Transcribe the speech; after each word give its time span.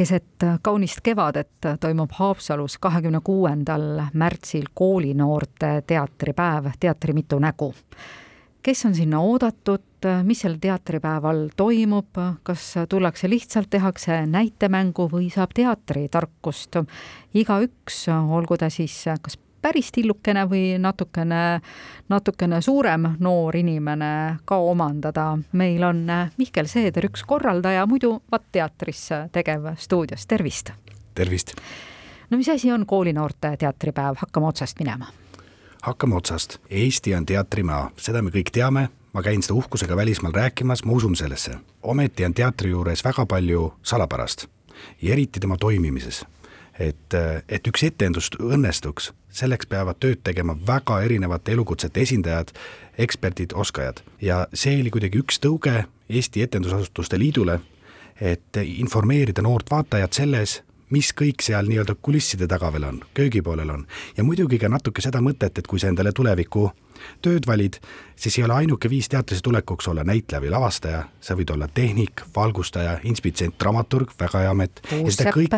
keset 0.00 0.44
kaunist 0.62 1.02
kevadet 1.04 1.66
toimub 1.80 2.14
Haapsalus 2.16 2.78
kahekümne 2.80 3.20
kuuendal 3.24 4.00
märtsil 4.16 4.70
koolinoorte 4.74 5.82
teatripäev 5.86 6.70
Teatri 6.80 7.12
mitu 7.12 7.38
nägu. 7.38 7.74
kes 8.62 8.84
on 8.86 8.94
sinna 8.94 9.20
oodatud, 9.20 10.08
mis 10.24 10.40
sel 10.40 10.56
teatripäeval 10.60 11.48
toimub, 11.56 12.16
kas 12.42 12.74
tullakse 12.88 13.28
lihtsalt, 13.28 13.68
tehakse 13.70 14.22
näitemängu 14.26 15.08
või 15.12 15.28
saab 15.32 15.52
teatritarkust? 15.54 16.80
igaüks, 17.34 18.06
olgu 18.08 18.56
ta 18.56 18.70
siis 18.70 19.04
kas 19.20 19.36
päris 19.62 19.92
tillukene 19.92 20.44
või 20.48 20.78
natukene, 20.78 21.60
natukene 22.08 22.60
suurem 22.60 23.08
noor 23.18 23.56
inimene 23.56 24.40
ka 24.44 24.56
omandada. 24.56 25.38
meil 25.52 25.84
on 25.84 26.06
Mihkel 26.36 26.66
Seeder, 26.66 27.06
üks 27.06 27.24
korraldaja, 27.26 27.86
muidu 27.86 28.22
Vatt 28.32 28.46
teatris 28.52 29.08
tegev 29.32 29.74
stuudios, 29.76 30.26
tervist! 30.26 30.72
tervist! 31.14 31.54
no 32.30 32.36
mis 32.36 32.48
asi 32.48 32.72
on 32.72 32.86
koolinoorte 32.86 33.56
teatripäev, 33.56 34.14
hakkame 34.18 34.46
otsast 34.46 34.78
minema. 34.78 35.06
hakkame 35.82 36.16
otsast, 36.16 36.58
Eesti 36.70 37.14
on 37.14 37.26
teatrimaa, 37.26 37.90
seda 37.96 38.22
me 38.22 38.30
kõik 38.30 38.50
teame, 38.52 38.88
ma 39.12 39.22
käin 39.22 39.42
seda 39.42 39.54
uhkusega 39.54 39.96
välismaal 39.96 40.32
rääkimas, 40.32 40.84
ma 40.84 40.92
usun 40.92 41.16
sellesse. 41.16 41.58
ometi 41.82 42.24
on 42.24 42.34
teatri 42.34 42.70
juures 42.70 43.04
väga 43.04 43.26
palju 43.26 43.72
salapärast 43.82 44.46
ja 45.02 45.12
eriti 45.12 45.40
tema 45.40 45.56
toimimises 45.56 46.24
et, 46.78 47.16
et 47.48 47.66
üks 47.66 47.82
etendus 47.86 48.30
õnnestuks, 48.38 49.10
selleks 49.30 49.68
peavad 49.70 49.98
tööd 50.00 50.22
tegema 50.24 50.56
väga 50.66 51.00
erinevate 51.06 51.52
elukutsete 51.52 52.02
esindajad, 52.02 52.52
eksperdid, 52.98 53.52
oskajad. 53.54 54.02
ja 54.20 54.46
see 54.54 54.80
oli 54.80 54.90
kuidagi 54.90 55.20
üks 55.22 55.40
tõuge 55.40 55.84
Eesti 56.10 56.42
Etendusasutuste 56.42 57.18
Liidule, 57.18 57.60
et 58.20 58.56
informeerida 58.62 59.42
noort 59.42 59.70
vaatajat 59.70 60.12
selles, 60.12 60.60
mis 60.90 61.12
kõik 61.16 61.42
seal 61.44 61.68
nii-öelda 61.70 61.94
kulisside 62.02 62.48
taga 62.50 62.72
veel 62.74 62.86
on, 62.88 63.00
köögipoolel 63.14 63.70
on. 63.70 63.86
ja 64.16 64.24
muidugi 64.24 64.58
ka 64.58 64.68
natuke 64.68 65.02
seda 65.02 65.22
mõtet, 65.22 65.58
et 65.58 65.66
kui 65.66 65.80
sa 65.80 65.90
endale 65.90 66.12
tuleviku 66.12 66.70
tööd 67.24 67.46
valid, 67.46 67.78
siis 68.16 68.38
ei 68.38 68.44
ole 68.44 68.54
ainuke 68.60 68.90
viis 68.90 69.08
teatrisse 69.08 69.44
tulekuks 69.44 69.88
olla 69.88 70.04
näitleja 70.04 70.42
või 70.42 70.52
lavastaja, 70.52 71.04
sa 71.20 71.36
võid 71.38 71.52
olla 71.54 71.68
tehnik, 71.74 72.24
valgustaja, 72.36 72.98
inspitsient, 73.08 73.56
dramaturg, 73.60 74.12
väga 74.20 74.44
hea 74.44 74.50
amet. 74.50 74.82
kõik, 75.34 75.56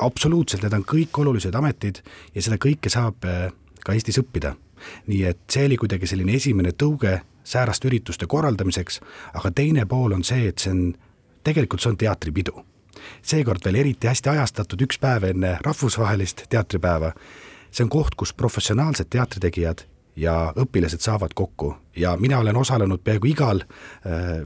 absoluutselt, 0.00 0.62
need 0.62 0.78
on 0.78 0.86
kõik 0.94 1.20
olulised 1.22 1.54
ametid 1.54 2.02
ja 2.34 2.42
seda 2.42 2.60
kõike 2.62 2.92
saab 2.92 3.28
äh, 3.28 3.50
ka 3.84 3.96
Eestis 3.96 4.20
õppida. 4.22 4.54
nii 5.06 5.24
et 5.28 5.40
see 5.52 5.66
oli 5.68 5.76
kuidagi 5.76 6.06
selline 6.08 6.32
esimene 6.32 6.70
tõuge 6.72 7.18
sääraste 7.44 7.88
ürituste 7.88 8.26
korraldamiseks, 8.26 9.00
aga 9.34 9.50
teine 9.50 9.84
pool 9.86 10.12
on 10.16 10.24
see, 10.24 10.48
et 10.48 10.58
see 10.58 10.72
on, 10.72 10.94
tegelikult 11.44 11.82
see 11.82 11.90
on 11.90 12.00
teatripidu 12.00 12.69
seekord 13.22 13.64
veel 13.64 13.80
eriti 13.84 14.06
hästi 14.10 14.28
ajastatud 14.28 14.82
üks 14.86 14.98
päev 15.00 15.30
enne 15.30 15.58
rahvusvahelist 15.64 16.46
teatripäeva. 16.48 17.12
see 17.70 17.84
on 17.84 17.90
koht, 17.90 18.14
kus 18.16 18.32
professionaalsed 18.34 19.06
teatritegijad 19.10 19.84
ja 20.16 20.52
õpilased 20.56 21.00
saavad 21.00 21.34
kokku 21.34 21.74
ja 21.96 22.16
mina 22.16 22.38
olen 22.38 22.56
osalenud 22.56 23.00
peaaegu 23.04 23.26
igal 23.26 23.62
äh, 23.62 24.42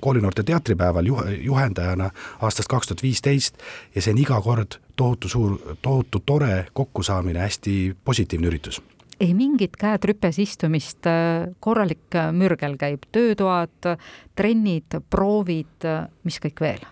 koolinoorte 0.00 0.42
teatripäeval 0.42 1.06
juh-, 1.06 1.28
juhendajana 1.44 2.10
aastast 2.40 2.68
kaks 2.68 2.86
tuhat 2.86 3.02
viisteist 3.02 3.58
ja 3.94 4.02
see 4.02 4.12
on 4.14 4.18
iga 4.18 4.40
kord 4.40 4.78
tohutu 4.96 5.28
suur, 5.28 5.58
tohutu 5.82 6.22
tore 6.26 6.66
kokkusaamine, 6.72 7.40
hästi 7.40 7.96
positiivne 8.04 8.50
üritus 8.50 8.82
ei 9.22 9.30
mingit 9.34 9.76
käed 9.78 10.04
rüpes 10.10 10.40
istumist, 10.42 11.06
äh, 11.06 11.46
korralik 11.60 12.18
mürgel 12.34 12.74
käib, 12.76 13.06
töötoad, 13.14 13.94
trennid, 14.34 14.98
proovid, 15.10 15.86
mis 16.26 16.40
kõik 16.42 16.60
veel? 16.60 16.82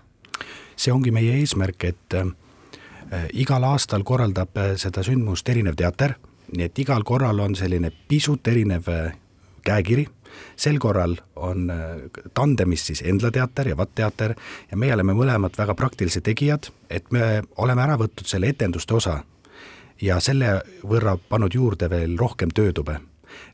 See 0.76 0.92
ongi 0.92 1.12
meie 1.14 1.34
eesmärk, 1.40 1.84
et 1.84 2.16
äh, 2.18 3.26
igal 3.32 3.64
aastal 3.64 4.04
korraldab 4.04 4.56
äh, 4.56 4.74
seda 4.80 5.04
sündmust 5.06 5.48
erinev 5.48 5.76
teater. 5.78 6.16
Nii 6.52 6.66
et 6.68 6.78
igal 6.82 7.04
korral 7.08 7.40
on 7.40 7.54
selline 7.56 7.92
pisut 8.08 8.48
erinev 8.48 8.88
äh, 8.92 9.12
käekiri, 9.64 10.06
sel 10.56 10.78
korral 10.82 11.14
on 11.36 11.68
tandemis 12.34 12.86
siis 12.88 13.02
Endla 13.06 13.30
teater 13.30 13.68
ja 13.68 13.76
Vatt 13.76 13.92
teater 13.94 14.34
ja 14.70 14.76
meie 14.80 14.94
oleme 14.94 15.14
mõlemad 15.14 15.54
väga 15.58 15.76
praktilised 15.78 16.24
tegijad, 16.26 16.70
et 16.90 17.12
me 17.12 17.42
oleme 17.62 17.84
ära 17.84 17.98
võtnud 18.00 18.26
selle 18.26 18.50
etenduste 18.50 18.96
osa 18.96 19.20
ja 20.02 20.18
selle 20.20 20.56
võrra 20.82 21.14
pannud 21.28 21.54
juurde 21.54 21.90
veel 21.92 22.16
rohkem 22.18 22.50
töötube 22.50 22.98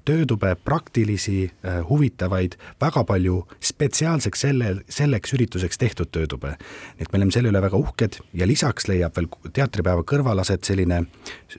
töötube 0.04 0.54
praktilisi, 0.64 1.50
äh, 1.64 1.80
huvitavaid, 1.88 2.56
väga 2.80 3.04
palju 3.04 3.42
spetsiaalseks 3.60 4.40
selle, 4.40 4.76
selleks 4.88 5.34
ürituseks 5.36 5.78
tehtud 5.78 6.10
töötube. 6.12 6.54
nii 6.96 7.06
et 7.06 7.12
me 7.12 7.18
oleme 7.18 7.34
selle 7.34 7.52
üle 7.52 7.62
väga 7.62 7.76
uhked 7.76 8.20
ja 8.34 8.46
lisaks 8.46 8.88
leiab 8.88 9.16
veel 9.16 9.28
teatripäeva 9.52 10.02
kõrval 10.02 10.40
aset 10.40 10.64
selline 10.64 11.04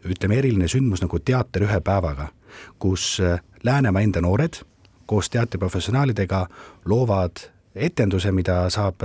ütleme, 0.06 0.38
eriline 0.38 0.68
sündmus 0.68 1.02
nagu 1.02 1.20
Teater 1.20 1.64
ühe 1.68 1.80
päevaga, 1.82 2.30
kus 2.80 3.20
äh, 3.20 3.40
Läänemaa 3.64 4.02
enda 4.02 4.22
noored 4.22 4.62
koos 5.06 5.30
teatriprofessionaalidega 5.30 6.48
loovad 6.86 7.42
etenduse, 7.76 8.32
mida 8.32 8.70
saab, 8.70 9.04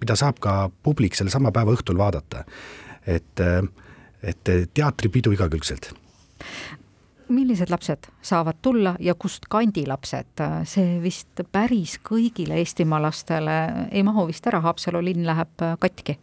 mida 0.00 0.16
saab 0.16 0.40
ka 0.40 0.70
publik 0.82 1.14
sellesama 1.14 1.52
päeva 1.52 1.76
õhtul 1.76 1.98
vaadata. 1.98 2.44
et, 3.06 3.40
äh, 3.40 3.62
et 4.22 4.70
teatripidu 4.74 5.32
igakülgselt 5.32 5.92
millised 7.32 7.70
lapsed 7.70 8.08
saavad 8.22 8.60
tulla 8.62 8.94
ja 9.00 9.14
kust 9.14 9.48
kandi 9.50 9.86
lapsed, 9.86 10.42
see 10.68 10.98
vist 11.02 11.42
päris 11.52 11.98
kõigile 12.04 12.60
Eestimaa 12.60 13.00
lastele 13.02 13.56
ei 13.90 14.02
mahu 14.06 14.28
vist 14.30 14.46
ära, 14.46 14.60
Haapsalu 14.60 15.02
linn 15.04 15.26
läheb 15.26 15.64
katki. 15.80 16.18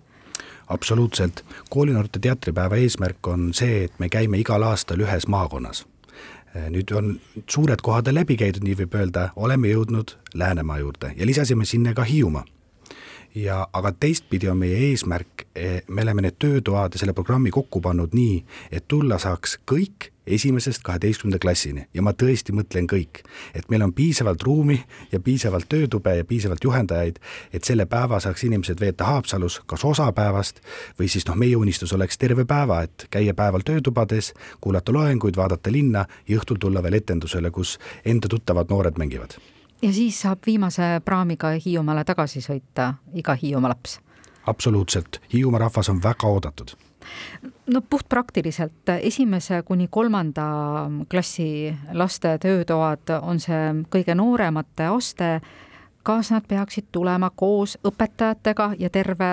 Absoluutselt, 0.70 1.42
koolinoorte 1.70 2.20
teatripäeva 2.22 2.78
eesmärk 2.78 3.28
on 3.28 3.50
see, 3.58 3.86
et 3.88 3.96
me 4.00 4.10
käime 4.10 4.38
igal 4.38 4.64
aastal 4.64 5.02
ühes 5.02 5.28
maakonnas. 5.28 5.86
nüüd 6.70 6.90
on 6.98 7.20
suured 7.46 7.82
kohad 7.86 8.08
läbi 8.10 8.38
käidud, 8.38 8.64
nii 8.66 8.78
võib 8.78 8.96
öelda, 8.98 9.30
oleme 9.36 9.70
jõudnud 9.70 10.16
Läänemaa 10.34 10.80
juurde 10.80 11.14
ja 11.18 11.26
lisasime 11.26 11.66
sinna 11.66 11.94
ka 11.94 12.04
Hiiumaa 12.04 12.46
ja 13.36 13.68
aga 13.74 13.92
teistpidi 13.92 14.50
on 14.50 14.58
meie 14.58 14.78
eesmärk, 14.90 15.48
eh, 15.56 15.82
me 15.88 16.02
oleme 16.02 16.22
need 16.22 16.40
töötoad 16.40 16.94
ja 16.94 17.00
selle 17.00 17.14
programmi 17.14 17.52
kokku 17.52 17.82
pannud 17.82 18.14
nii, 18.14 18.44
et 18.72 18.88
tulla 18.88 19.20
saaks 19.20 19.60
kõik 19.72 20.12
esimesest 20.30 20.84
kaheteistkümnenda 20.84 21.40
klassini. 21.40 21.88
Ja 21.94 22.02
ma 22.06 22.14
tõesti 22.14 22.54
mõtlen 22.54 22.88
kõik, 22.90 23.24
et 23.54 23.70
meil 23.70 23.82
on 23.82 23.94
piisavalt 23.94 24.44
ruumi 24.46 24.78
ja 25.12 25.20
piisavalt 25.20 25.70
töötube 25.70 26.16
ja 26.18 26.26
piisavalt 26.26 26.64
juhendajaid, 26.64 27.20
et 27.54 27.64
selle 27.64 27.86
päeva 27.86 28.20
saaks 28.20 28.44
inimesed 28.44 28.80
veeta 28.80 29.10
Haapsalus 29.10 29.62
kas 29.66 29.86
osa 29.86 30.12
päevast 30.14 30.62
või 31.00 31.10
siis 31.10 31.28
noh, 31.28 31.36
meie 31.36 31.58
unistus 31.58 31.94
oleks 31.94 32.18
terve 32.18 32.46
päeva, 32.46 32.84
et 32.86 33.08
käia 33.10 33.34
päeval 33.34 33.66
töötubades, 33.66 34.34
kuulata 34.62 34.94
loenguid, 34.94 35.38
vaadata 35.38 35.72
linna 35.72 36.06
ja 36.28 36.38
õhtul 36.38 36.62
tulla 36.62 36.84
veel 36.84 37.02
etendusele, 37.02 37.52
kus 37.52 37.80
enda 38.06 38.28
tuttavad 38.30 38.70
noored 38.70 39.02
mängivad 39.02 39.40
ja 39.82 39.94
siis 39.94 40.22
saab 40.22 40.40
viimase 40.46 40.84
praamiga 41.06 41.54
Hiiumaale 41.66 42.04
tagasi 42.04 42.42
sõita 42.44 42.94
iga 43.14 43.36
Hiiumaa 43.36 43.74
laps? 43.74 44.00
absoluutselt, 44.48 45.22
Hiiumaa 45.34 45.60
rahvas 45.68 45.90
on 45.90 46.04
väga 46.04 46.28
oodatud 46.28 46.76
no 47.74 47.82
puhtpraktiliselt 47.82 48.90
esimese 49.02 49.62
kuni 49.64 49.88
kolmanda 49.88 50.46
klassi 51.10 51.76
laste 51.94 52.38
töötoad 52.42 53.14
on 53.22 53.40
see 53.40 53.74
kõige 53.90 54.16
nooremate 54.16 54.90
aste. 54.90 55.40
kas 56.04 56.32
nad 56.32 56.46
peaksid 56.48 56.88
tulema 56.92 57.30
koos 57.30 57.78
õpetajatega 57.86 58.72
ja 58.80 58.90
terve 58.90 59.28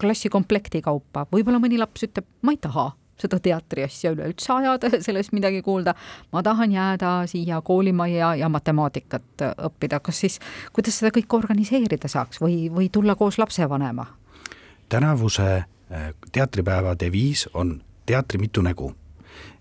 klassikomplekti 0.00 0.80
kaupa, 0.82 1.26
võib-olla 1.32 1.58
mõni 1.58 1.78
laps 1.78 2.06
ütleb, 2.06 2.24
ma 2.42 2.54
ei 2.54 2.56
taha 2.56 2.92
seda 3.18 3.40
teatriasja 3.42 4.12
üleüldse 4.14 4.52
ajada, 4.52 4.90
sellest 5.00 5.32
midagi 5.32 5.62
kuulda. 5.62 5.94
ma 6.32 6.42
tahan 6.42 6.72
jääda 6.72 7.26
siia 7.26 7.60
koolimajja 7.60 8.34
ja 8.34 8.48
matemaatikat 8.48 9.46
õppida, 9.70 10.00
kas 10.00 10.20
siis, 10.20 10.38
kuidas 10.72 10.98
seda 10.98 11.12
kõike 11.14 11.36
organiseerida 11.38 12.08
saaks 12.08 12.40
või, 12.40 12.68
või 12.70 12.88
tulla 12.92 13.14
koos 13.14 13.38
lapsevanema? 13.38 14.06
tänavuse 14.88 15.48
äh, 15.56 16.14
teatripäeva 16.32 16.94
deviis 17.00 17.48
on 17.54 17.82
teatri 18.06 18.38
mitu 18.38 18.62
nägu 18.62 18.94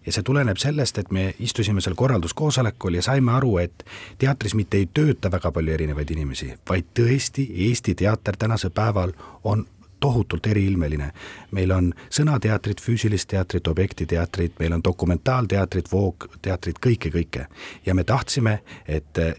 ja 0.08 0.14
see 0.16 0.24
tuleneb 0.24 0.58
sellest, 0.58 0.98
et 0.98 1.12
me 1.12 1.34
istusime 1.44 1.82
seal 1.84 1.96
korralduskoosolekul 2.00 2.96
ja 2.96 3.04
saime 3.04 3.34
aru, 3.36 3.58
et 3.60 3.84
teatris 4.18 4.56
mitte 4.56 4.80
ei 4.80 4.88
tööta 4.94 5.32
väga 5.32 5.52
palju 5.52 5.74
erinevaid 5.76 6.14
inimesi, 6.16 6.54
vaid 6.70 6.94
tõesti 6.96 7.48
Eesti 7.68 7.96
teater 8.00 8.40
tänasel 8.40 8.72
päeval 8.72 9.12
on 9.44 9.66
tohutult 10.00 10.48
eriilmeline. 10.48 11.12
meil 11.52 11.72
on 11.72 11.94
sõnateatrit, 12.10 12.82
füüsilist 12.82 13.28
teatrit, 13.28 13.68
objektiteatrit, 13.68 14.60
meil 14.60 14.74
on 14.74 14.84
dokumentaalteatrit, 14.84 15.92
voogteatrit, 15.92 16.80
kõike, 16.86 17.12
kõike. 17.12 17.46
ja 17.86 17.94
me 17.94 18.04
tahtsime, 18.04 18.60
et 18.88 19.18
eh, 19.18 19.36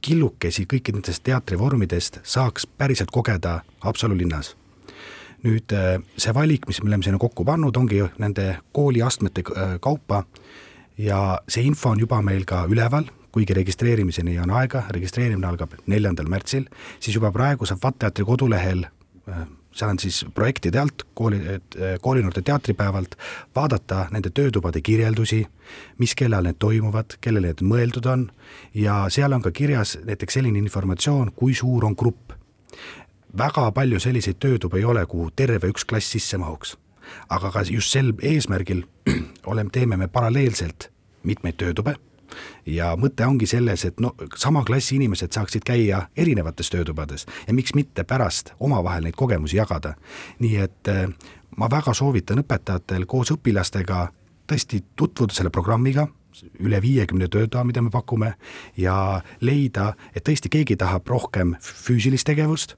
killukesi 0.00 0.66
kõikidest 0.66 1.22
teatrivormidest 1.22 2.20
saaks 2.22 2.66
päriselt 2.66 3.10
kogeda 3.10 3.60
Haapsalu 3.80 4.16
linnas 4.16 4.56
nüüd 5.42 5.72
eh, 5.74 5.98
see 6.16 6.34
valik, 6.34 6.66
mis 6.66 6.82
me 6.82 6.90
oleme 6.90 7.02
sinna 7.02 7.18
kokku 7.18 7.44
pannud, 7.44 7.76
ongi 7.76 8.02
nende 8.22 8.58
kooliastmete 8.72 9.42
eh, 9.42 9.74
kaupa 9.80 10.24
ja 10.98 11.40
see 11.48 11.64
info 11.66 11.90
on 11.90 12.02
juba 12.02 12.22
meil 12.22 12.44
ka 12.48 12.64
üleval, 12.70 13.08
kuigi 13.32 13.56
registreerimiseni 13.56 14.36
on 14.42 14.52
aega, 14.54 14.84
registreerimine 14.92 15.48
algab 15.48 15.74
neljandal 15.86 16.28
märtsil, 16.30 16.68
siis 17.00 17.16
juba 17.16 17.32
praegu 17.32 17.66
saab 17.68 17.82
VAT-teatri 17.82 18.26
kodulehel 18.28 18.84
seal 19.72 19.90
on 19.90 19.98
siis 19.98 20.24
projektide 20.34 20.78
alt, 20.78 21.02
kooli, 21.14 21.40
koolinoorte 22.00 22.42
teatripäevalt, 22.42 23.14
vaadata 23.56 24.06
nende 24.10 24.30
töötubade 24.30 24.80
kirjeldusi, 24.80 25.46
mis 25.98 26.14
kellal 26.14 26.44
need 26.46 26.60
toimuvad, 26.60 27.16
kellele 27.20 27.52
need 27.52 27.64
mõeldud 27.66 28.08
on, 28.12 28.28
ja 28.74 29.04
seal 29.08 29.32
on 29.32 29.42
ka 29.42 29.50
kirjas 29.50 29.98
näiteks 30.04 30.38
selline 30.38 30.60
informatsioon, 30.62 31.32
kui 31.36 31.54
suur 31.54 31.84
on 31.84 31.96
grupp. 31.96 32.32
väga 33.38 33.70
palju 33.72 34.00
selliseid 34.00 34.36
töötuba 34.38 34.76
ei 34.76 34.84
ole, 34.84 35.06
kuhu 35.06 35.30
terve 35.36 35.68
üks 35.68 35.84
klass 35.84 36.10
sisse 36.12 36.38
mahuks. 36.38 36.76
aga 37.28 37.50
ka 37.50 37.62
just 37.70 37.90
sel 37.90 38.12
eesmärgil 38.22 38.84
oleme, 39.50 39.70
teeme 39.70 39.96
me 39.96 40.08
paralleelselt 40.08 40.90
mitmeid 41.22 41.56
töötube 41.56 41.96
ja 42.66 42.92
mõte 42.96 43.26
ongi 43.26 43.46
selles, 43.46 43.84
et 43.84 44.00
no 44.00 44.14
sama 44.36 44.64
klassi 44.64 44.96
inimesed 44.96 45.32
saaksid 45.32 45.64
käia 45.66 46.06
erinevates 46.16 46.70
töötubades 46.70 47.26
ja 47.46 47.54
miks 47.54 47.74
mitte 47.74 48.04
pärast 48.04 48.52
omavahel 48.60 49.04
neid 49.04 49.16
kogemusi 49.16 49.56
jagada. 49.56 49.94
nii 50.38 50.56
et 50.56 50.88
äh, 50.88 51.06
ma 51.56 51.70
väga 51.70 51.94
soovitan 51.94 52.42
õpetajatel 52.42 53.06
koos 53.06 53.32
õpilastega 53.34 54.08
tõesti 54.48 54.82
tutvuda 54.96 55.34
selle 55.34 55.50
programmiga, 55.50 56.06
üle 56.60 56.80
viiekümne 56.82 57.28
töötoa, 57.28 57.64
mida 57.64 57.82
me 57.82 57.90
pakume, 57.90 58.34
ja 58.76 59.22
leida, 59.40 59.92
et 60.14 60.24
tõesti 60.28 60.50
keegi 60.52 60.76
tahab 60.80 61.08
rohkem 61.08 61.54
füüsilist 61.60 62.26
tegevust, 62.28 62.76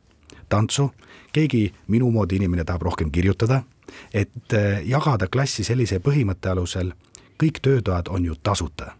tantsu, 0.49 0.91
keegi 1.33 1.69
minu 1.89 2.11
moodi 2.15 2.39
inimene 2.41 2.65
tahab 2.65 2.83
rohkem 2.91 3.11
kirjutada, 3.15 3.63
et 4.13 4.55
äh, 4.55 4.83
jagada 4.89 5.29
klassi 5.31 5.65
sellise 5.65 6.01
põhimõtte 6.03 6.51
alusel, 6.51 6.93
kõik 7.41 7.63
töötoad 7.63 8.11
on 8.11 8.27
ju 8.31 8.37
tasuta 8.43 8.95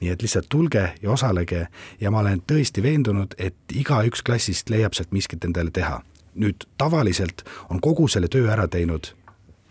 nii 0.00 0.10
et 0.10 0.22
lihtsalt 0.22 0.48
tulge 0.48 0.94
ja 1.02 1.10
osalege 1.10 1.66
ja 2.00 2.10
ma 2.10 2.22
olen 2.24 2.42
tõesti 2.52 2.82
veendunud, 2.82 3.34
et 3.38 3.56
igaüks 3.72 4.22
klassist 4.22 4.70
leiab 4.70 4.94
sealt 4.94 5.12
miskit 5.12 5.44
endale 5.44 5.70
teha. 5.70 6.02
nüüd 6.36 6.66
tavaliselt 6.78 7.46
on 7.70 7.80
kogu 7.80 8.08
selle 8.08 8.28
töö 8.28 8.50
ära 8.52 8.68
teinud 8.68 9.14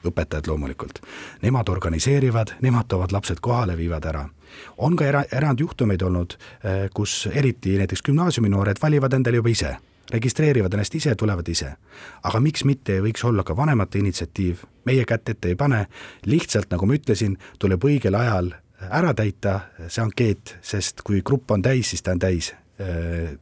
õpetajad 0.05 0.47
loomulikult. 0.47 1.01
Nemad 1.41 1.69
organiseerivad, 1.69 2.55
nemad 2.61 2.87
toovad 2.89 3.11
lapsed 3.11 3.41
kohale, 3.41 3.77
viivad 3.77 4.05
ära. 4.05 4.29
on 4.77 4.95
ka 4.95 5.05
era-, 5.05 5.25
erandjuhtumeid 5.31 6.01
olnud, 6.01 6.37
eh, 6.63 6.89
kus 6.93 7.27
eriti 7.31 7.77
näiteks 7.77 8.01
gümnaasiumi 8.01 8.49
noored 8.49 8.77
valivad 8.81 9.13
endale 9.13 9.35
juba 9.35 9.49
ise, 9.49 9.77
registreerivad 10.11 10.73
ennast 10.73 10.95
ise, 10.95 11.15
tulevad 11.15 11.47
ise. 11.47 11.75
aga 12.23 12.39
miks 12.39 12.63
mitte 12.63 12.93
ei 12.93 13.01
võiks 13.01 13.25
olla 13.25 13.43
ka 13.43 13.57
vanemate 13.57 13.99
initsiatiiv, 13.99 14.63
meie 14.85 15.05
kätt 15.05 15.29
ette 15.29 15.47
ei 15.47 15.55
pane, 15.55 15.87
lihtsalt 16.25 16.71
nagu 16.71 16.85
ma 16.85 16.93
ütlesin, 16.93 17.37
tuleb 17.59 17.83
õigel 17.83 18.15
ajal 18.15 18.53
ära 18.89 19.13
täita, 19.13 19.59
see 19.87 20.03
ankeet, 20.03 20.57
sest 20.61 21.01
kui 21.05 21.21
grupp 21.25 21.51
on 21.51 21.61
täis, 21.61 21.89
siis 21.89 22.03
ta 22.05 22.11
on 22.15 22.19
täis. 22.19 22.53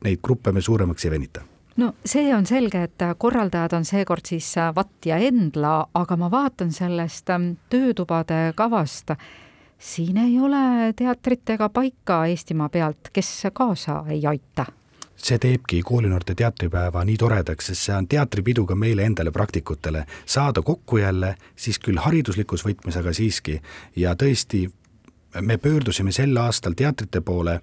Neid 0.03 0.19
gruppe 0.21 0.51
me 0.53 0.61
suuremaks 0.61 1.05
ei 1.05 1.11
venita. 1.11 1.41
No 1.77 1.95
see 2.05 2.29
on 2.35 2.45
selge, 2.45 2.83
et 2.85 3.03
korraldajad 3.17 3.73
on 3.73 3.85
seekord 3.85 4.27
siis 4.29 4.51
Vatt 4.75 5.07
ja 5.09 5.17
Endla, 5.17 5.87
aga 5.97 6.17
ma 6.21 6.29
vaatan 6.29 6.69
sellest 6.71 7.31
ähm, 7.33 7.55
töötubade 7.69 8.51
kavast, 8.55 9.15
siin 9.81 10.19
ei 10.21 10.37
ole 10.39 10.93
teatrit 10.95 11.49
ega 11.55 11.69
paika 11.73 12.25
Eestimaa 12.29 12.69
pealt, 12.69 13.09
kes 13.13 13.31
kaasa 13.53 14.03
ei 14.13 14.21
aita. 14.29 14.67
See 15.23 15.39
teebki 15.39 15.81
koolinoorte 15.85 16.35
teatripäeva 16.35 17.01
nii 17.05 17.17
toredaks, 17.17 17.71
sest 17.71 17.87
see 17.87 17.97
on 17.97 18.07
teatripidu 18.11 18.67
ka 18.69 18.75
meile 18.75 19.05
endale, 19.09 19.31
praktikutele, 19.31 20.05
saada 20.25 20.61
kokku 20.61 21.01
jälle, 21.01 21.35
siis 21.55 21.79
küll 21.79 22.01
hariduslikus 22.01 22.65
võtmes, 22.67 22.97
aga 23.01 23.13
siiski, 23.13 23.59
ja 23.95 24.13
tõesti 24.19 24.67
me 25.41 25.57
pöördusime 25.57 26.11
sel 26.11 26.37
aastal 26.37 26.73
teatrite 26.73 27.21
poole 27.21 27.61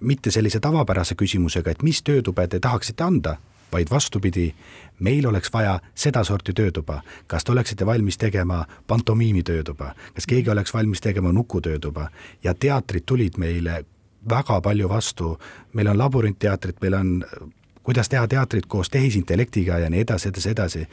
mitte 0.00 0.30
sellise 0.30 0.60
tavapärase 0.60 1.14
küsimusega, 1.14 1.70
et 1.70 1.82
mis 1.82 2.02
töötube 2.02 2.46
te 2.48 2.60
tahaksite 2.60 3.04
anda, 3.04 3.36
vaid 3.72 3.90
vastupidi, 3.90 4.54
meil 5.00 5.26
oleks 5.26 5.52
vaja 5.52 5.80
sedasorti 5.94 6.52
töötuba. 6.52 7.02
kas 7.26 7.44
te 7.44 7.52
oleksite 7.52 7.86
valmis 7.86 8.18
tegema 8.18 8.64
pantomiimi 8.86 9.42
töötuba, 9.42 9.94
kas 10.14 10.26
keegi 10.26 10.50
oleks 10.50 10.74
valmis 10.74 11.00
tegema 11.00 11.32
nukutöötuba 11.32 12.08
ja 12.44 12.54
teatrid 12.54 13.02
tulid 13.06 13.38
meile 13.38 13.84
väga 14.28 14.60
palju 14.60 14.88
vastu, 14.88 15.38
meil 15.72 15.86
on 15.86 15.98
labürintteatrit, 15.98 16.80
meil 16.80 16.94
on 16.94 17.24
kuidas 17.82 18.08
teha 18.08 18.28
teatrit 18.28 18.66
koos 18.66 18.90
tehisintellektiga 18.90 19.78
ja 19.78 19.90
nii 19.90 20.00
edasi, 20.00 20.28
edasi, 20.28 20.50
edasi, 20.50 20.88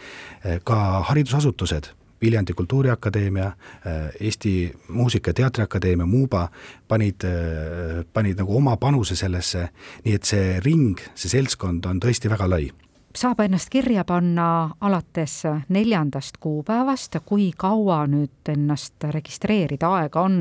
ka 0.64 0.76
haridusasutused 1.08 1.94
Viljandi 2.22 2.54
Kultuuriakadeemia, 2.54 3.46
äh, 3.46 4.12
Eesti 4.20 4.74
Muusika- 4.88 5.30
ja 5.30 5.34
Teatriakadeemia, 5.34 6.06
Muuba 6.06 6.50
panid, 6.88 7.24
äh, 7.24 8.06
panid 8.14 8.38
nagu 8.38 8.58
oma 8.58 8.78
panuse 8.78 9.16
sellesse, 9.16 9.70
nii 10.06 10.14
et 10.16 10.24
see 10.24 10.60
ring, 10.60 11.00
see 11.16 11.30
seltskond 11.30 11.86
on 11.86 12.00
tõesti 12.00 12.30
väga 12.30 12.50
lai. 12.50 12.72
Saab 13.12 13.42
ennast 13.44 13.68
kirja 13.70 14.06
panna 14.08 14.72
alates 14.82 15.42
neljandast 15.70 16.38
kuupäevast, 16.40 17.18
kui 17.26 17.50
kaua 17.58 18.06
nüüd 18.08 18.48
ennast 18.54 19.04
registreerida 19.12 19.90
aega 19.98 20.22
on. 20.22 20.38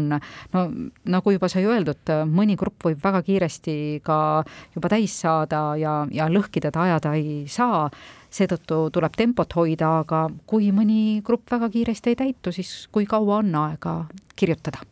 no 0.53 0.63
nagu 1.05 1.33
juba 1.35 1.49
sai 1.49 1.65
öeldud, 1.67 2.13
mõni 2.31 2.55
grupp 2.57 2.87
võib 2.87 3.03
väga 3.03 3.23
kiiresti 3.27 3.75
ka 4.07 4.45
juba 4.77 4.89
täis 4.89 5.19
saada 5.21 5.75
ja, 5.77 6.07
ja 6.11 6.29
lõhki 6.31 6.63
teda 6.63 6.83
ajada 6.87 7.15
ei 7.19 7.45
saa 7.49 7.89
seetõttu 8.31 8.91
tuleb 8.95 9.17
tempot 9.19 9.57
hoida, 9.57 9.99
aga 10.05 10.29
kui 10.47 10.71
mõni 10.73 11.21
grupp 11.27 11.51
väga 11.51 11.69
kiiresti 11.71 12.13
ei 12.13 12.17
täitu, 12.17 12.53
siis 12.53 12.89
kui 12.93 13.07
kaua 13.07 13.41
on 13.43 13.55
aega 13.55 14.05
kirjutada? 14.37 14.85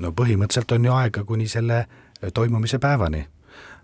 no 0.00 0.12
põhimõtteliselt 0.16 0.72
on 0.72 0.84
ju 0.88 0.94
aega 0.96 1.24
kuni 1.28 1.48
selle 1.48 1.84
toimumise 2.34 2.78
päevani. 2.78 3.26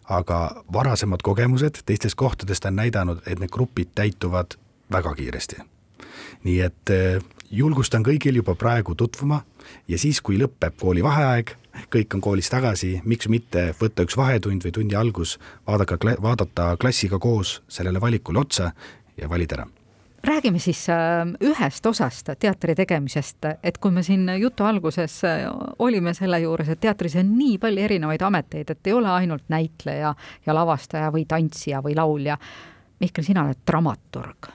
aga 0.08 0.62
varasemad 0.72 1.22
kogemused 1.22 1.82
teistest 1.87 2.14
kohtadest 2.14 2.64
on 2.64 2.76
näidanud, 2.76 3.22
et 3.26 3.38
need 3.38 3.50
grupid 3.50 3.88
täituvad 3.94 4.54
väga 4.93 5.14
kiiresti. 5.14 5.56
nii 6.44 6.60
et 6.60 6.90
eh, 6.90 7.22
julgustan 7.50 8.04
kõigil 8.04 8.37
juba 8.37 8.54
praegu 8.54 8.94
tutvuma 8.94 9.43
ja 9.88 9.98
siis, 9.98 10.20
kui 10.20 10.38
lõpeb 10.38 10.78
koolivaheaeg, 10.81 11.56
kõik 11.93 12.15
on 12.15 12.21
koolis 12.25 12.50
tagasi, 12.53 13.00
miks 13.05 13.29
mitte 13.33 13.71
võtta 13.81 14.06
üks 14.06 14.17
vahetund 14.19 14.67
või 14.67 14.75
tunni 14.75 14.99
algus, 14.99 15.38
vaadaka, 15.67 15.99
vaadata 16.23 16.75
klassiga 16.81 17.19
koos 17.19 17.61
sellele 17.69 18.00
valikule 18.00 18.43
otsa 18.43 18.73
ja 19.17 19.29
valida 19.31 19.61
ära 19.61 19.67
räägime 20.27 20.59
siis 20.59 20.88
äh, 20.91 20.97
ühest 21.41 21.87
osast 21.87 22.31
teatri 22.38 22.75
tegemisest, 22.75 23.47
et 23.62 23.79
kui 23.79 23.94
me 23.94 24.03
siin 24.03 24.29
jutu 24.41 24.65
alguses 24.67 25.21
äh, 25.25 25.44
olime 25.79 26.15
selle 26.15 26.41
juures, 26.43 26.69
et 26.73 26.81
teatris 26.81 27.17
on 27.21 27.31
nii 27.38 27.59
palju 27.62 27.85
erinevaid 27.85 28.23
ameteid, 28.27 28.71
et 28.71 28.91
ei 28.91 28.97
ole 28.97 29.11
ainult 29.12 29.47
näitleja 29.53 30.15
ja 30.47 30.55
lavastaja 30.55 31.12
või 31.15 31.27
tantsija 31.29 31.82
või 31.85 31.94
laulja. 31.97 32.39
Mihkel, 33.00 33.25
sina 33.25 33.44
oled 33.44 33.62
dramaturg. 33.67 34.50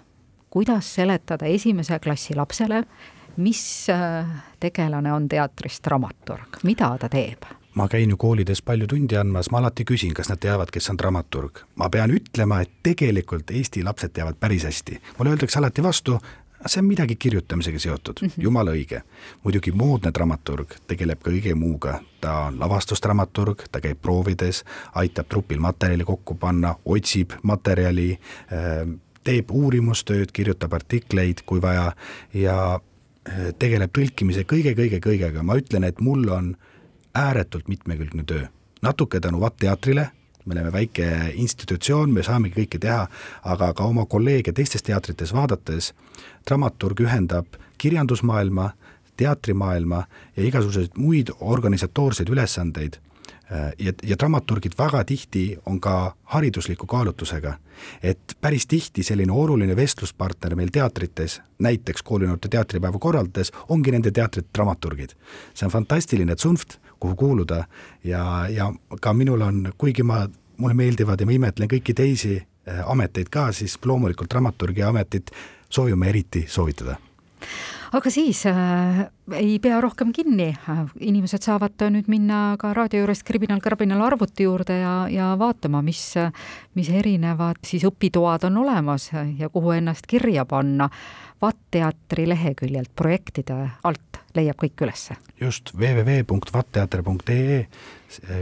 kuidas 0.51 0.95
seletada 0.95 1.45
esimese 1.47 1.99
klassi 1.99 2.35
lapsele, 2.35 2.83
mis 3.41 3.89
äh, 3.89 4.27
tegelane 4.59 5.13
on 5.13 5.27
teatris 5.29 5.81
dramaturg, 5.83 6.61
mida 6.63 6.93
ta 7.01 7.09
teeb? 7.09 7.49
ma 7.75 7.87
käin 7.87 8.09
ju 8.09 8.17
koolides 8.19 8.61
palju 8.61 8.87
tundi 8.87 9.15
andmas, 9.15 9.47
ma 9.51 9.61
alati 9.61 9.85
küsin, 9.87 10.11
kas 10.13 10.29
nad 10.29 10.41
teavad, 10.43 10.71
kes 10.71 10.89
on 10.91 10.97
dramaturg. 10.99 11.63
ma 11.75 11.89
pean 11.89 12.11
ütlema, 12.11 12.61
et 12.61 12.71
tegelikult 12.83 13.51
Eesti 13.51 13.83
lapsed 13.83 14.13
teavad 14.13 14.35
päris 14.39 14.63
hästi. 14.67 15.01
mulle 15.17 15.31
öeldakse 15.31 15.59
alati 15.59 15.83
vastu, 15.83 16.19
see 16.65 16.81
on 16.81 16.85
midagi 16.85 17.15
kirjutamisega 17.15 17.79
seotud 17.79 18.21
mm, 18.21 18.27
-hmm. 18.27 18.43
jumala 18.43 18.71
õige. 18.71 19.01
muidugi 19.43 19.71
moodne 19.71 20.11
dramaturg 20.13 20.75
tegeleb 20.87 21.21
ka 21.21 21.31
kõige 21.31 21.55
muuga, 21.55 21.99
ta 22.21 22.33
on 22.47 22.59
lavastusdramaturg, 22.59 23.63
ta 23.71 23.81
käib 23.81 24.01
proovides, 24.01 24.63
aitab 24.93 25.27
trupil 25.27 25.59
materjali 25.59 26.03
kokku 26.03 26.35
panna, 26.35 26.75
otsib 26.85 27.31
materjali 27.43 28.11
äh,, 28.11 28.87
teeb 29.23 29.51
uurimustööd, 29.51 30.31
kirjutab 30.33 30.73
artikleid, 30.73 31.43
kui 31.45 31.61
vaja, 31.61 31.91
ja 32.33 32.79
tegeleb 33.59 33.91
tõlkimise 33.93 34.45
kõige-kõige-kõigega, 34.49 35.43
ma 35.45 35.57
ütlen, 35.59 35.85
et 35.85 35.99
mul 36.01 36.25
on 36.33 36.55
ääretult 37.15 37.67
mitmekülgne 37.67 38.23
töö. 38.23 38.47
natuke 38.81 39.19
tänu 39.19 39.39
VAT 39.39 39.57
teatrile, 39.59 40.09
me 40.45 40.53
oleme 40.53 40.71
väike 40.73 41.33
institutsioon, 41.33 42.13
me 42.13 42.23
saamegi 42.23 42.55
kõike 42.63 42.79
teha, 42.79 43.07
aga 43.43 43.73
ka 43.73 43.83
oma 43.83 44.05
kolleege 44.05 44.51
teistes 44.51 44.83
teatrites 44.83 45.33
vaadates, 45.33 45.93
dramaturg 46.49 46.99
ühendab 47.05 47.45
kirjandusmaailma, 47.77 48.71
teatrimaailma 49.17 50.03
ja 50.37 50.43
igasuguseid 50.43 50.97
muid 50.97 51.29
organisatoorseid 51.39 52.29
ülesandeid 52.29 52.97
ja, 53.79 53.93
ja 54.03 54.15
dramaturgid 54.19 54.75
väga 54.77 55.03
tihti 55.03 55.57
on 55.65 55.79
ka 55.81 56.15
haridusliku 56.23 56.87
kaalutlusega. 56.87 57.53
et 58.03 58.37
päris 58.41 58.67
tihti 58.67 59.03
selline 59.03 59.31
oluline 59.31 59.75
vestluspartner 59.75 60.55
meil 60.55 60.69
teatrites, 60.71 61.41
näiteks 61.59 62.03
koolinoorte 62.03 62.47
teatripäeva 62.47 62.99
korraldades, 62.99 63.51
ongi 63.69 63.91
nende 63.91 64.11
teatrite 64.11 64.49
dramaturgid. 64.57 65.09
see 65.53 65.65
on 65.65 65.71
fantastiline 65.71 66.35
tsunft, 66.35 66.77
kuhu 66.99 67.15
kuuluda 67.15 67.65
ja, 68.03 68.47
ja 68.49 68.73
ka 69.01 69.13
minul 69.13 69.41
on, 69.41 69.73
kuigi 69.77 70.03
ma, 70.03 70.27
mulle 70.57 70.73
meeldivad 70.73 71.19
ja 71.19 71.25
ma 71.25 71.31
imetlen 71.31 71.69
kõiki 71.69 71.93
teisi 71.93 72.37
äh, 72.37 72.89
ameteid 72.91 73.29
ka, 73.29 73.51
siis 73.51 73.79
loomulikult 73.85 74.29
dramaturgi 74.29 74.83
ametit 74.83 75.31
soovime 75.69 76.09
eriti 76.09 76.45
soovitada 76.47 76.97
aga 77.91 78.09
siis 78.13 78.45
äh, 78.49 79.01
ei 79.37 79.59
pea 79.63 79.81
rohkem 79.81 80.11
kinni, 80.15 80.51
inimesed 80.99 81.43
saavad 81.45 81.81
nüüd 81.93 82.07
minna 82.11 82.55
ka 82.61 82.73
raadio 82.77 82.99
juurest 83.03 83.25
Kriminal 83.27 83.59
Karbinal 83.63 84.01
arvuti 84.05 84.43
juurde 84.47 84.79
ja, 84.81 84.95
ja 85.11 85.31
vaatama, 85.39 85.81
mis, 85.85 86.13
mis 86.77 86.89
erinevad 86.89 87.59
siis 87.67 87.83
õpitoad 87.87 88.47
on 88.49 88.57
olemas 88.63 89.11
ja 89.13 89.49
kuhu 89.49 89.71
ennast 89.77 90.07
kirja 90.07 90.45
panna. 90.45 90.89
VAT-teatri 91.41 92.27
leheküljelt 92.29 92.91
projektide 92.95 93.55
alt 93.83 94.19
leiab 94.35 94.55
kõik 94.61 94.81
ülesse. 94.85 95.15
just, 95.41 95.73
www.vatteater.ee 95.73 97.65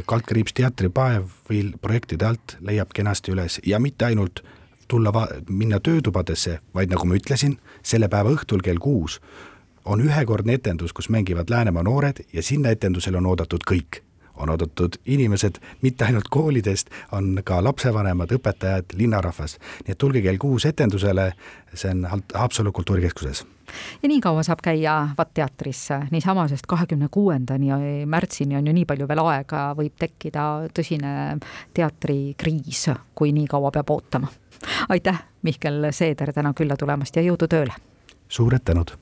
kaldkriips 0.06 0.54
teatripäev 0.54 1.24
või 1.50 1.74
projektide 1.82 2.26
alt 2.26 2.58
leiab 2.60 2.90
kenasti 2.94 3.32
üles 3.32 3.60
ja 3.66 3.80
mitte 3.80 4.06
ainult 4.06 4.44
tulla 4.90 5.28
minna 5.50 5.80
töötubadesse, 5.80 6.60
vaid 6.74 6.90
nagu 6.90 7.06
ma 7.06 7.16
ütlesin, 7.16 7.60
selle 7.86 8.10
päeva 8.10 8.34
õhtul 8.34 8.66
kell 8.66 8.82
kuus 8.82 9.20
on 9.86 10.02
ühekordne 10.02 10.54
etendus, 10.54 10.94
kus 10.94 11.10
mängivad 11.10 11.50
Läänemaa 11.50 11.84
noored 11.84 12.24
ja 12.34 12.44
sinna 12.44 12.70
etendusele 12.70 13.18
on 13.18 13.26
oodatud 13.26 13.66
kõik. 13.72 14.04
on 14.40 14.50
oodatud 14.50 14.96
inimesed 15.06 15.58
mitte 15.82 16.06
ainult 16.06 16.30
koolidest, 16.32 16.88
on 17.12 17.42
ka 17.44 17.58
lapsevanemad, 17.64 18.32
õpetajad, 18.32 18.94
linnarahvas. 18.96 19.58
nii 19.84 19.92
et 19.92 19.98
tulge 19.98 20.22
kell 20.22 20.38
kuus 20.38 20.66
etendusele, 20.66 21.34
see 21.74 21.92
on 21.92 22.08
Haapsalu 22.34 22.72
kultuurikeskuses 22.72 23.46
ja 24.04 24.10
nii 24.10 24.22
kaua 24.22 24.44
saab 24.44 24.62
käia 24.64 25.10
VAT 25.18 25.34
teatris 25.34 25.90
niisama, 26.12 26.48
sest 26.48 26.66
kahekümne 26.68 27.08
kuuendani 27.12 28.06
märtsini 28.06 28.56
on 28.56 28.68
ju 28.68 28.74
nii 28.74 28.86
palju 28.86 29.08
veel 29.08 29.20
aega, 29.26 29.74
võib 29.76 30.00
tekkida 30.00 30.70
tõsine 30.74 31.40
teatrikriis, 31.74 32.90
kui 33.16 33.36
nii 33.36 33.48
kaua 33.48 33.72
peab 33.72 33.90
ootama 33.90 34.32
aitäh, 34.90 35.24
Mihkel 35.42 35.92
Seeder, 35.92 36.34
täna 36.34 36.54
külla 36.54 36.78
tulemast 36.78 37.16
ja 37.16 37.22
jõudu 37.26 37.48
tööle! 37.48 37.74
suured 38.30 38.66
tänud! 38.66 38.98